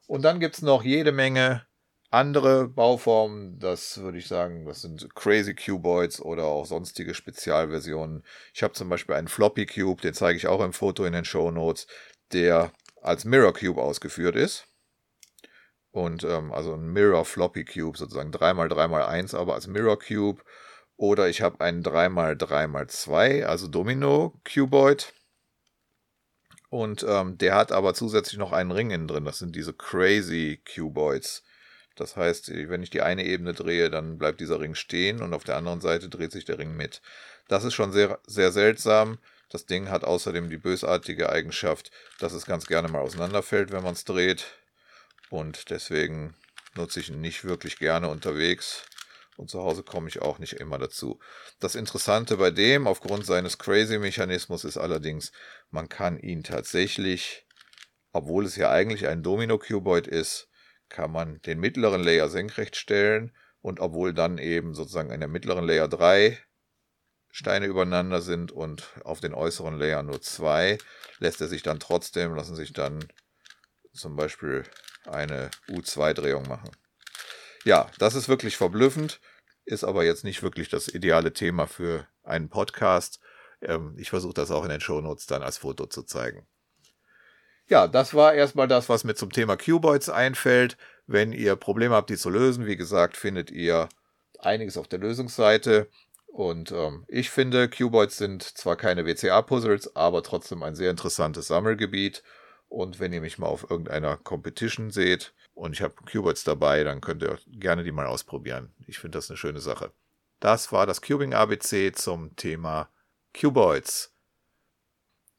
[0.07, 1.67] Und dann gibt es noch jede Menge
[2.11, 8.25] andere Bauformen, das würde ich sagen, das sind Crazy Cuboids oder auch sonstige Spezialversionen.
[8.55, 11.27] Ich habe zum Beispiel einen Floppy Cube, den zeige ich auch im Foto in den
[11.27, 11.87] Show Notes,
[12.33, 14.67] der als Mirror Cube ausgeführt ist.
[15.91, 20.43] Und ähm, also ein Mirror Floppy Cube, sozusagen 3x3x1, aber als Mirror Cube
[20.99, 25.15] oder ich habe einen 3x3x2, also Domino Cuboid.
[26.71, 29.25] Und ähm, der hat aber zusätzlich noch einen Ring innen drin.
[29.25, 31.45] Das sind diese Crazy Cuboids.
[31.95, 35.45] Das heißt, wenn ich die eine Ebene drehe, dann bleibt dieser Ring stehen und auf
[35.45, 37.01] der anderen Seite dreht sich der Ring mit.
[37.47, 39.19] Das ist schon sehr, sehr seltsam.
[39.51, 43.95] Das Ding hat außerdem die bösartige Eigenschaft, dass es ganz gerne mal auseinanderfällt, wenn man
[43.95, 44.47] es dreht.
[45.31, 46.35] Und deswegen
[46.75, 48.85] nutze ich ihn nicht wirklich gerne unterwegs
[49.39, 51.21] und zu Hause komme ich auch nicht immer dazu.
[51.61, 55.31] Das Interessante bei dem, aufgrund seines Crazy-Mechanismus, ist allerdings,
[55.71, 57.47] man kann ihn tatsächlich,
[58.13, 60.49] obwohl es ja eigentlich ein Domino-Cuboid ist,
[60.89, 65.65] kann man den mittleren Layer senkrecht stellen und obwohl dann eben sozusagen in der mittleren
[65.65, 66.39] Layer drei
[67.31, 70.79] Steine übereinander sind und auf den äußeren Layer nur zwei,
[71.19, 73.07] lässt er sich dann trotzdem, lassen sich dann
[73.93, 74.65] zum Beispiel
[75.07, 76.71] eine U2-Drehung machen.
[77.65, 79.21] Ja, das ist wirklich verblüffend,
[79.69, 83.21] ist aber jetzt nicht wirklich das ideale Thema für einen Podcast.
[83.61, 86.47] Ähm, ich versuche das auch in den Shownotes dann als Foto zu zeigen.
[87.69, 90.79] Ja, das war erstmal das, was mir zum Thema Cuboids einfällt.
[91.07, 93.89] Wenn ihr Probleme habt, die zu lösen, wie gesagt, findet ihr
[94.39, 95.89] einiges auf der Lösungsseite.
[96.27, 102.23] Und ähm, ich finde, Cuboids sind zwar keine WCA-Puzzles, aber trotzdem ein sehr interessantes Sammelgebiet.
[102.69, 107.01] Und wenn ihr mich mal auf irgendeiner Competition seht und ich habe Cuboids dabei, dann
[107.01, 108.75] könnt ihr gerne die mal ausprobieren.
[108.87, 109.93] Ich finde das eine schöne Sache.
[110.41, 112.91] Das war das Cubing ABC zum Thema
[113.33, 114.13] Cuboids.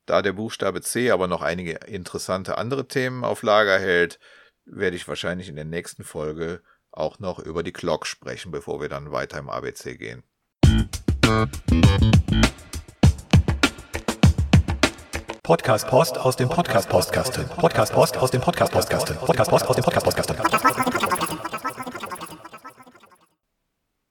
[0.05, 4.19] Da der Buchstabe C aber noch einige interessante andere Themen auf Lager hält,
[4.65, 6.61] werde ich wahrscheinlich in der nächsten Folge
[6.91, 10.23] auch noch über die Clock sprechen, bevor wir dann weiter im ABC gehen.
[15.49, 17.47] Podcast Post aus dem Podcast Postkasten.
[17.47, 19.17] Podcast Post aus dem Podcast Postkasten.
[19.17, 20.37] Podcast Post aus dem Podcast Postkasten.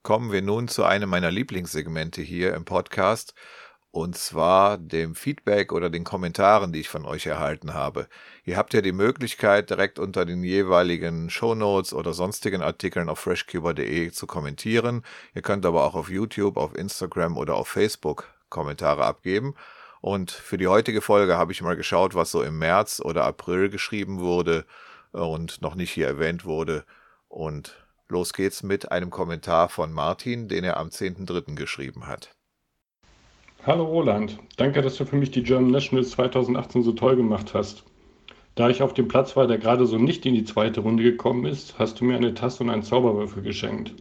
[0.03, 3.35] Kommen wir nun zu einem meiner Lieblingssegmente hier im Podcast,
[3.91, 8.09] und zwar dem Feedback oder den Kommentaren, die ich von euch erhalten habe.
[8.43, 14.11] Ihr habt ja die Möglichkeit, direkt unter den jeweiligen Shownotes oder sonstigen Artikeln auf freshcuber.de
[14.11, 15.05] zu kommentieren.
[15.33, 19.55] Ihr könnt aber auch auf YouTube, auf Instagram oder auf Facebook Kommentare abgeben.
[20.01, 23.69] Und für die heutige Folge habe ich mal geschaut, was so im März oder April
[23.69, 24.65] geschrieben wurde
[25.11, 26.85] und noch nicht hier erwähnt wurde.
[27.27, 31.55] Und los geht's mit einem Kommentar von Martin, den er am 10.3.
[31.55, 32.35] geschrieben hat.
[33.65, 37.83] Hallo Roland, danke, dass du für mich die German Nationals 2018 so toll gemacht hast.
[38.55, 41.45] Da ich auf dem Platz war, der gerade so nicht in die zweite Runde gekommen
[41.45, 43.95] ist, hast du mir eine Tasse und einen Zauberwürfel geschenkt.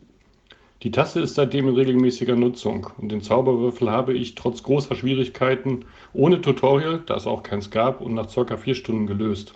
[0.84, 5.86] Die Tasse ist seitdem in regelmäßiger Nutzung und den Zauberwürfel habe ich trotz großer Schwierigkeiten
[6.12, 8.56] ohne Tutorial, da es auch keins gab, und nach ca.
[8.56, 9.54] vier Stunden gelöst.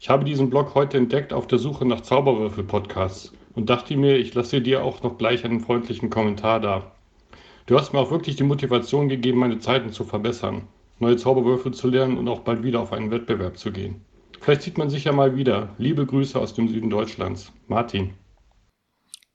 [0.00, 4.32] Ich habe diesen Blog heute entdeckt auf der Suche nach Zauberwürfel-Podcasts und dachte mir, ich
[4.32, 6.92] lasse dir auch noch gleich einen freundlichen Kommentar da.
[7.66, 10.62] Du hast mir auch wirklich die Motivation gegeben, meine Zeiten zu verbessern,
[11.00, 14.00] neue Zauberwürfel zu lernen und auch bald wieder auf einen Wettbewerb zu gehen.
[14.40, 15.70] Vielleicht sieht man sich ja mal wieder.
[15.76, 17.52] Liebe Grüße aus dem Süden Deutschlands.
[17.68, 18.14] Martin.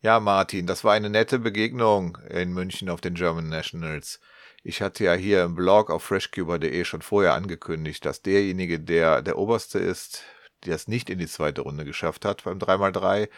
[0.01, 4.21] Ja, Martin, das war eine nette Begegnung in München auf den German Nationals.
[4.63, 9.38] Ich hatte ja hier im Blog auf freshcuber.de schon vorher angekündigt, dass derjenige, der der
[9.38, 10.23] Oberste ist,
[10.65, 13.29] der es nicht in die zweite Runde geschafft hat beim 3x3,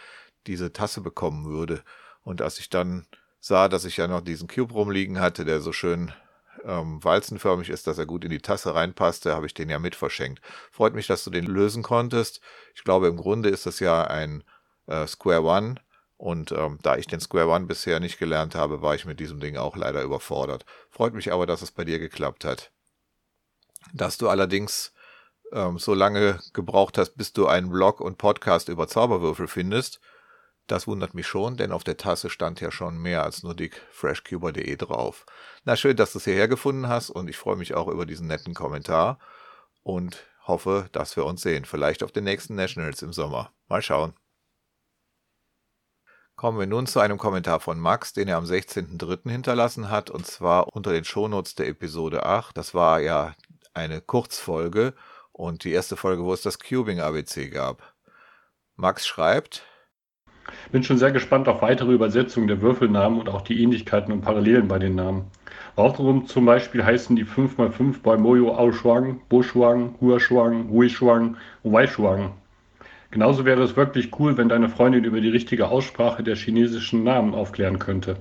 [0.46, 1.84] diese Tasse bekommen würde.
[2.24, 3.08] Und als ich dann
[3.40, 6.14] sah, dass ich ja noch diesen Cube rumliegen hatte, der so schön
[6.64, 9.96] ähm, walzenförmig ist, dass er gut in die Tasse reinpasste, habe ich den ja mit
[9.96, 10.42] verschenkt.
[10.72, 12.40] Freut mich, dass du den lösen konntest.
[12.76, 14.44] Ich glaube, im Grunde ist das ja ein
[14.86, 15.76] äh, Square One.
[16.22, 19.40] Und ähm, da ich den Square One bisher nicht gelernt habe, war ich mit diesem
[19.40, 20.68] Ding auch leider überfordert.
[20.92, 22.72] Freut mich aber, dass es bei dir geklappt hat.
[23.92, 24.94] Dass du allerdings
[25.52, 30.00] ähm, so lange gebraucht hast, bis du einen Blog und Podcast über Zauberwürfel findest,
[30.68, 33.82] das wundert mich schon, denn auf der Tasse stand ja schon mehr als nur dick
[33.90, 35.26] freshcuber.de drauf.
[35.64, 38.28] Na schön, dass du es hierher gefunden hast und ich freue mich auch über diesen
[38.28, 39.18] netten Kommentar
[39.82, 41.66] und hoffe, dass wir uns sehen.
[41.66, 43.52] Vielleicht auf den nächsten Nationals im Sommer.
[43.68, 44.14] Mal schauen.
[46.42, 49.30] Kommen wir nun zu einem Kommentar von Max, den er am 16.03.
[49.30, 52.58] hinterlassen hat, und zwar unter den Shownotes der Episode 8.
[52.58, 53.36] Das war ja
[53.76, 54.96] eine Kurzfolge
[55.32, 57.94] und die erste Folge, wo es das Cubing ABC gab.
[58.76, 59.68] Max schreibt,
[60.72, 64.68] bin schon sehr gespannt auf weitere Übersetzungen der Würfelnamen und auch die Ähnlichkeiten und Parallelen
[64.68, 65.28] bei den Namen.
[65.76, 72.41] Warum zum Beispiel heißen die 5x5 bei Moyo Aoshuang, Boshuang, Huashuang, Huishuang und Waishuang.
[73.12, 77.34] Genauso wäre es wirklich cool, wenn deine Freundin über die richtige Aussprache der chinesischen Namen
[77.34, 78.18] aufklären könnte.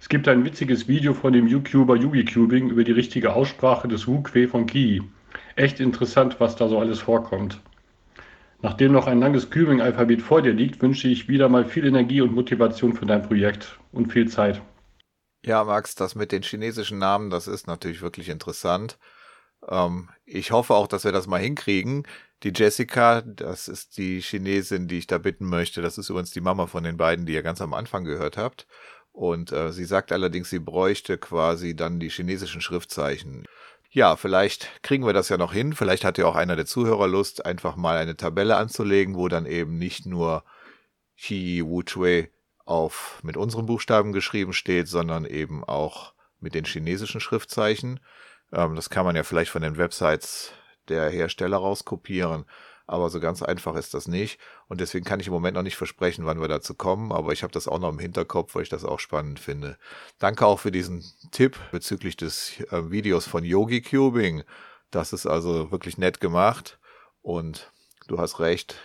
[0.00, 4.06] Es gibt ein witziges Video von dem YouTuber Yugi Cubing über die richtige Aussprache des
[4.06, 5.02] Wu Kwe von Ki.
[5.54, 7.60] Echt interessant, was da so alles vorkommt.
[8.62, 12.34] Nachdem noch ein langes Cubing-Alphabet vor dir liegt, wünsche ich wieder mal viel Energie und
[12.34, 14.60] Motivation für dein Projekt und viel Zeit.
[15.44, 18.98] Ja, Max, das mit den chinesischen Namen, das ist natürlich wirklich interessant.
[19.68, 22.06] Ähm, ich hoffe auch, dass wir das mal hinkriegen.
[22.42, 25.82] Die Jessica, das ist die Chinesin, die ich da bitten möchte.
[25.82, 28.66] Das ist übrigens die Mama von den beiden, die ihr ganz am Anfang gehört habt.
[29.12, 33.46] Und äh, sie sagt allerdings, sie bräuchte quasi dann die chinesischen Schriftzeichen.
[33.90, 35.72] Ja, vielleicht kriegen wir das ja noch hin.
[35.72, 39.46] Vielleicht hat ja auch einer der Zuhörer Lust, einfach mal eine Tabelle anzulegen, wo dann
[39.46, 40.44] eben nicht nur
[41.16, 42.28] Chi Wu Chui
[42.66, 48.00] auf mit unseren Buchstaben geschrieben steht, sondern eben auch mit den chinesischen Schriftzeichen.
[48.52, 50.52] Ähm, das kann man ja vielleicht von den Websites
[50.88, 52.44] der Hersteller rauskopieren.
[52.88, 54.38] Aber so ganz einfach ist das nicht.
[54.68, 57.10] Und deswegen kann ich im Moment noch nicht versprechen, wann wir dazu kommen.
[57.10, 59.76] Aber ich habe das auch noch im Hinterkopf, weil ich das auch spannend finde.
[60.20, 64.44] Danke auch für diesen Tipp bezüglich des äh, Videos von Yogi Cubing.
[64.92, 66.78] Das ist also wirklich nett gemacht.
[67.22, 67.72] Und
[68.06, 68.76] du hast recht.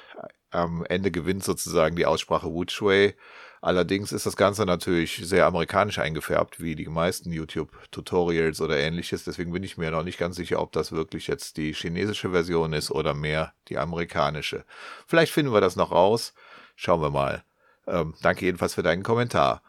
[0.49, 3.13] Am Ende gewinnt sozusagen die Aussprache Wu Shui.
[3.61, 9.23] Allerdings ist das Ganze natürlich sehr amerikanisch eingefärbt, wie die meisten YouTube-Tutorials oder ähnliches.
[9.23, 12.73] Deswegen bin ich mir noch nicht ganz sicher, ob das wirklich jetzt die chinesische Version
[12.73, 14.65] ist oder mehr die amerikanische.
[15.05, 16.33] Vielleicht finden wir das noch raus.
[16.75, 17.43] Schauen wir mal.
[17.85, 19.61] Ähm, danke jedenfalls für deinen Kommentar.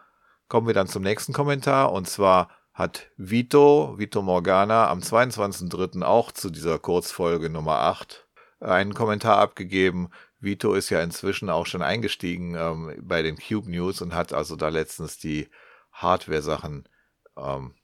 [0.48, 6.02] Kommen wir dann zum nächsten Kommentar und zwar hat Vito, Vito Morgana, am 22.03.
[6.02, 8.26] auch zu dieser Kurzfolge Nummer 8
[8.60, 10.08] einen Kommentar abgegeben.
[10.42, 14.56] Vito ist ja inzwischen auch schon eingestiegen ähm, bei den Cube News und hat also
[14.56, 15.48] da letztens die
[15.92, 16.88] Hardware-Sachen
[17.36, 17.74] ähm,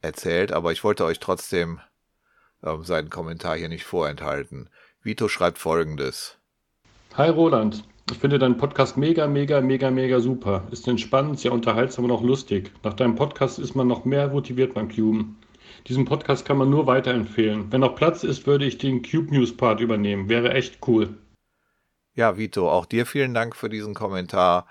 [0.00, 1.80] erzählt, aber ich wollte euch trotzdem
[2.62, 4.70] ähm, seinen Kommentar hier nicht vorenthalten.
[5.02, 6.38] Vito schreibt folgendes.
[7.16, 10.68] Hi Roland, ich finde deinen Podcast mega, mega, mega, mega super.
[10.70, 12.70] Ist entspannend, sehr unterhaltsam und auch lustig.
[12.84, 15.38] Nach deinem Podcast ist man noch mehr motiviert beim Cuben.
[15.88, 17.72] Diesen Podcast kann man nur weiterempfehlen.
[17.72, 20.28] Wenn noch Platz ist, würde ich den Cube News Part übernehmen.
[20.28, 21.16] Wäre echt cool.
[22.14, 24.66] Ja, Vito, auch dir vielen Dank für diesen Kommentar.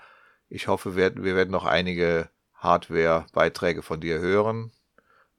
[0.48, 4.72] Ich hoffe, wir, werden noch einige Hardware-Beiträge von dir hören.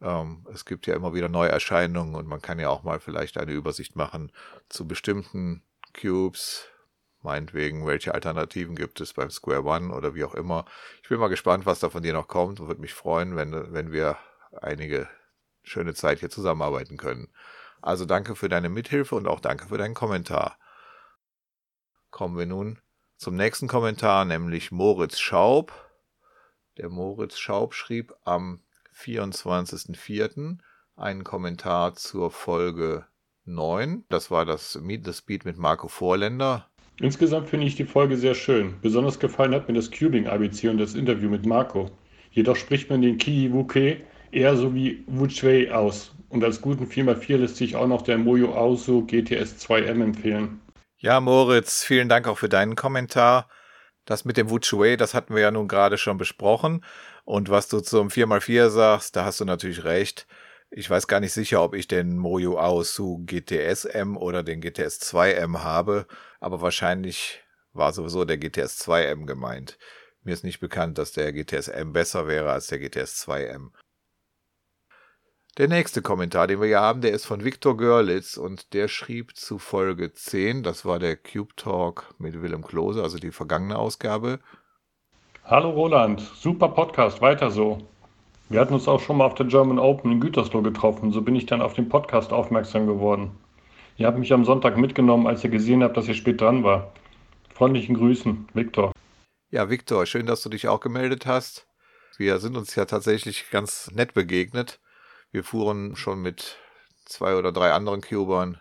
[0.01, 3.51] Ähm, es gibt ja immer wieder Neuerscheinungen und man kann ja auch mal vielleicht eine
[3.51, 4.31] Übersicht machen
[4.67, 5.63] zu bestimmten
[5.99, 6.67] Cubes.
[7.21, 10.65] Meinetwegen, welche Alternativen gibt es beim Square One oder wie auch immer.
[11.03, 13.73] Ich bin mal gespannt, was da von dir noch kommt und würde mich freuen, wenn,
[13.73, 14.17] wenn wir
[14.59, 15.07] einige
[15.61, 17.29] schöne Zeit hier zusammenarbeiten können.
[17.79, 20.57] Also danke für deine Mithilfe und auch danke für deinen Kommentar.
[22.11, 22.77] Kommen wir nun
[23.17, 25.71] zum nächsten Kommentar, nämlich Moritz Schaub.
[26.77, 28.59] Der Moritz Schaub schrieb am
[28.95, 30.57] 24.04.
[30.97, 33.05] einen Kommentar zur Folge
[33.45, 34.03] 9.
[34.09, 36.67] Das war das Meet the Speed mit Marco Vorländer.
[36.99, 38.75] Insgesamt finde ich die Folge sehr schön.
[38.81, 41.89] Besonders gefallen hat mir das Cubing-ABC und das Interview mit Marco.
[42.31, 46.13] Jedoch spricht man den Ki Wuke eher so wie Wuchwei aus.
[46.27, 50.59] Und als guten 4x4 lässt sich auch noch der Moyo Auso GTS 2M empfehlen.
[51.03, 53.49] Ja, Moritz, vielen Dank auch für deinen Kommentar.
[54.05, 56.85] Das mit dem Wuchwei, das hatten wir ja nun gerade schon besprochen.
[57.25, 60.27] Und was du zum 4x4 sagst, da hast du natürlich recht.
[60.69, 65.01] Ich weiß gar nicht sicher, ob ich den Moyo Aosu GTS M oder den GTS
[65.01, 66.05] 2M habe,
[66.39, 67.41] aber wahrscheinlich
[67.73, 69.79] war sowieso der GTS 2M gemeint.
[70.21, 73.71] Mir ist nicht bekannt, dass der GTS M besser wäre als der GTS 2M.
[75.57, 79.35] Der nächste Kommentar, den wir hier haben, der ist von Viktor Görlitz und der schrieb
[79.35, 84.39] zu Folge 10, das war der Cube Talk mit Willem Klose, also die vergangene Ausgabe.
[85.43, 87.79] Hallo Roland, super Podcast, weiter so.
[88.47, 91.35] Wir hatten uns auch schon mal auf der German Open in Gütersloh getroffen, so bin
[91.35, 93.31] ich dann auf den Podcast aufmerksam geworden.
[93.97, 96.93] Ihr habt mich am Sonntag mitgenommen, als ihr gesehen habt, dass ihr spät dran war.
[97.53, 98.93] Freundlichen Grüßen, Viktor.
[99.49, 101.67] Ja, Viktor, schön, dass du dich auch gemeldet hast.
[102.15, 104.79] Wir sind uns ja tatsächlich ganz nett begegnet.
[105.31, 106.57] Wir fuhren schon mit
[107.05, 108.59] zwei oder drei anderen Cubern.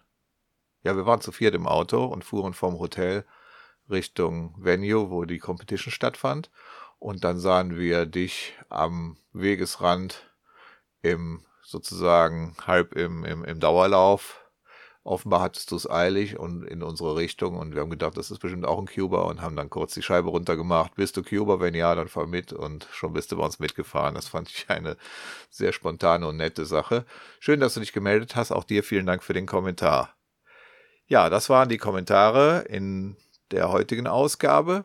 [0.82, 3.24] Ja, wir waren zu viert im Auto und fuhren vom Hotel
[3.90, 6.50] Richtung Venue, wo die Competition stattfand.
[6.98, 10.30] Und dann sahen wir dich am Wegesrand
[11.02, 14.39] im sozusagen halb im, im, im Dauerlauf
[15.02, 18.38] Offenbar hattest du es eilig und in unsere Richtung und wir haben gedacht, das ist
[18.38, 20.94] bestimmt auch ein Cuba und haben dann kurz die Scheibe runtergemacht.
[20.94, 21.58] Bist du Cuba?
[21.58, 24.14] Wenn ja, dann fahr mit und schon bist du bei uns mitgefahren.
[24.14, 24.98] Das fand ich eine
[25.48, 27.06] sehr spontane und nette Sache.
[27.38, 28.52] Schön, dass du dich gemeldet hast.
[28.52, 30.14] Auch dir vielen Dank für den Kommentar.
[31.06, 33.16] Ja, das waren die Kommentare in
[33.52, 34.84] der heutigen Ausgabe.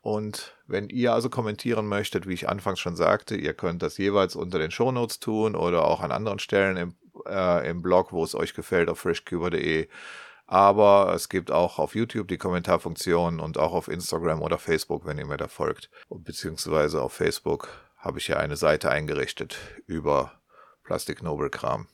[0.00, 4.34] Und wenn ihr also kommentieren möchtet, wie ich anfangs schon sagte, ihr könnt das jeweils
[4.34, 6.96] unter den Shownotes tun oder auch an anderen Stellen im
[7.26, 9.88] äh, im Blog, wo es euch gefällt, auf freshcuber.de.
[10.46, 15.18] Aber es gibt auch auf YouTube die Kommentarfunktion und auch auf Instagram oder Facebook, wenn
[15.18, 15.90] ihr mir da folgt.
[16.10, 19.56] Beziehungsweise auf Facebook habe ich ja eine Seite eingerichtet
[19.86, 20.32] über
[20.82, 21.86] Plastiknobelkram.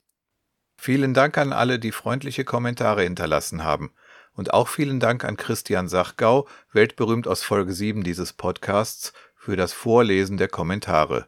[0.77, 3.93] Vielen Dank an alle, die freundliche Kommentare hinterlassen haben.
[4.33, 9.73] Und auch vielen Dank an Christian Sachgau, weltberühmt aus Folge 7 dieses Podcasts, für das
[9.73, 11.27] Vorlesen der Kommentare.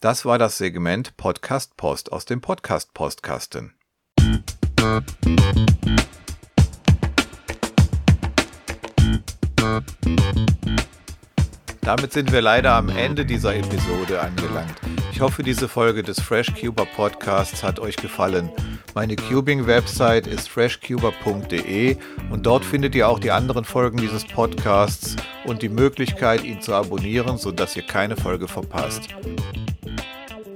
[0.00, 3.74] Das war das Segment Podcast Post aus dem Podcast Postkasten.
[11.80, 14.76] Damit sind wir leider am Ende dieser Episode angelangt.
[15.10, 18.52] Ich hoffe, diese Folge des FreshCuber Podcasts hat euch gefallen.
[18.94, 21.96] Meine Cubing-Website ist freshcuber.de
[22.30, 26.72] und dort findet ihr auch die anderen Folgen dieses Podcasts und die Möglichkeit, ihn zu
[26.72, 29.08] abonnieren, sodass ihr keine Folge verpasst.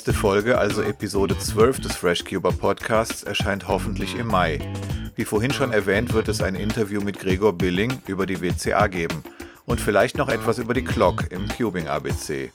[0.00, 4.58] nächste Folge, also Episode 12 des FreshCuber Podcasts, erscheint hoffentlich im Mai.
[5.14, 9.22] Wie vorhin schon erwähnt, wird es ein Interview mit Gregor Billing über die WCA geben
[9.66, 12.50] und vielleicht noch etwas über die Clock im Cubing ABC.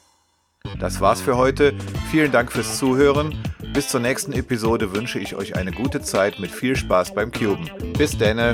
[0.79, 1.75] Das war's für heute.
[2.09, 3.37] Vielen Dank fürs Zuhören.
[3.75, 7.69] Bis zur nächsten Episode wünsche ich euch eine gute Zeit mit viel Spaß beim Cuben.
[7.95, 8.53] Bis denne.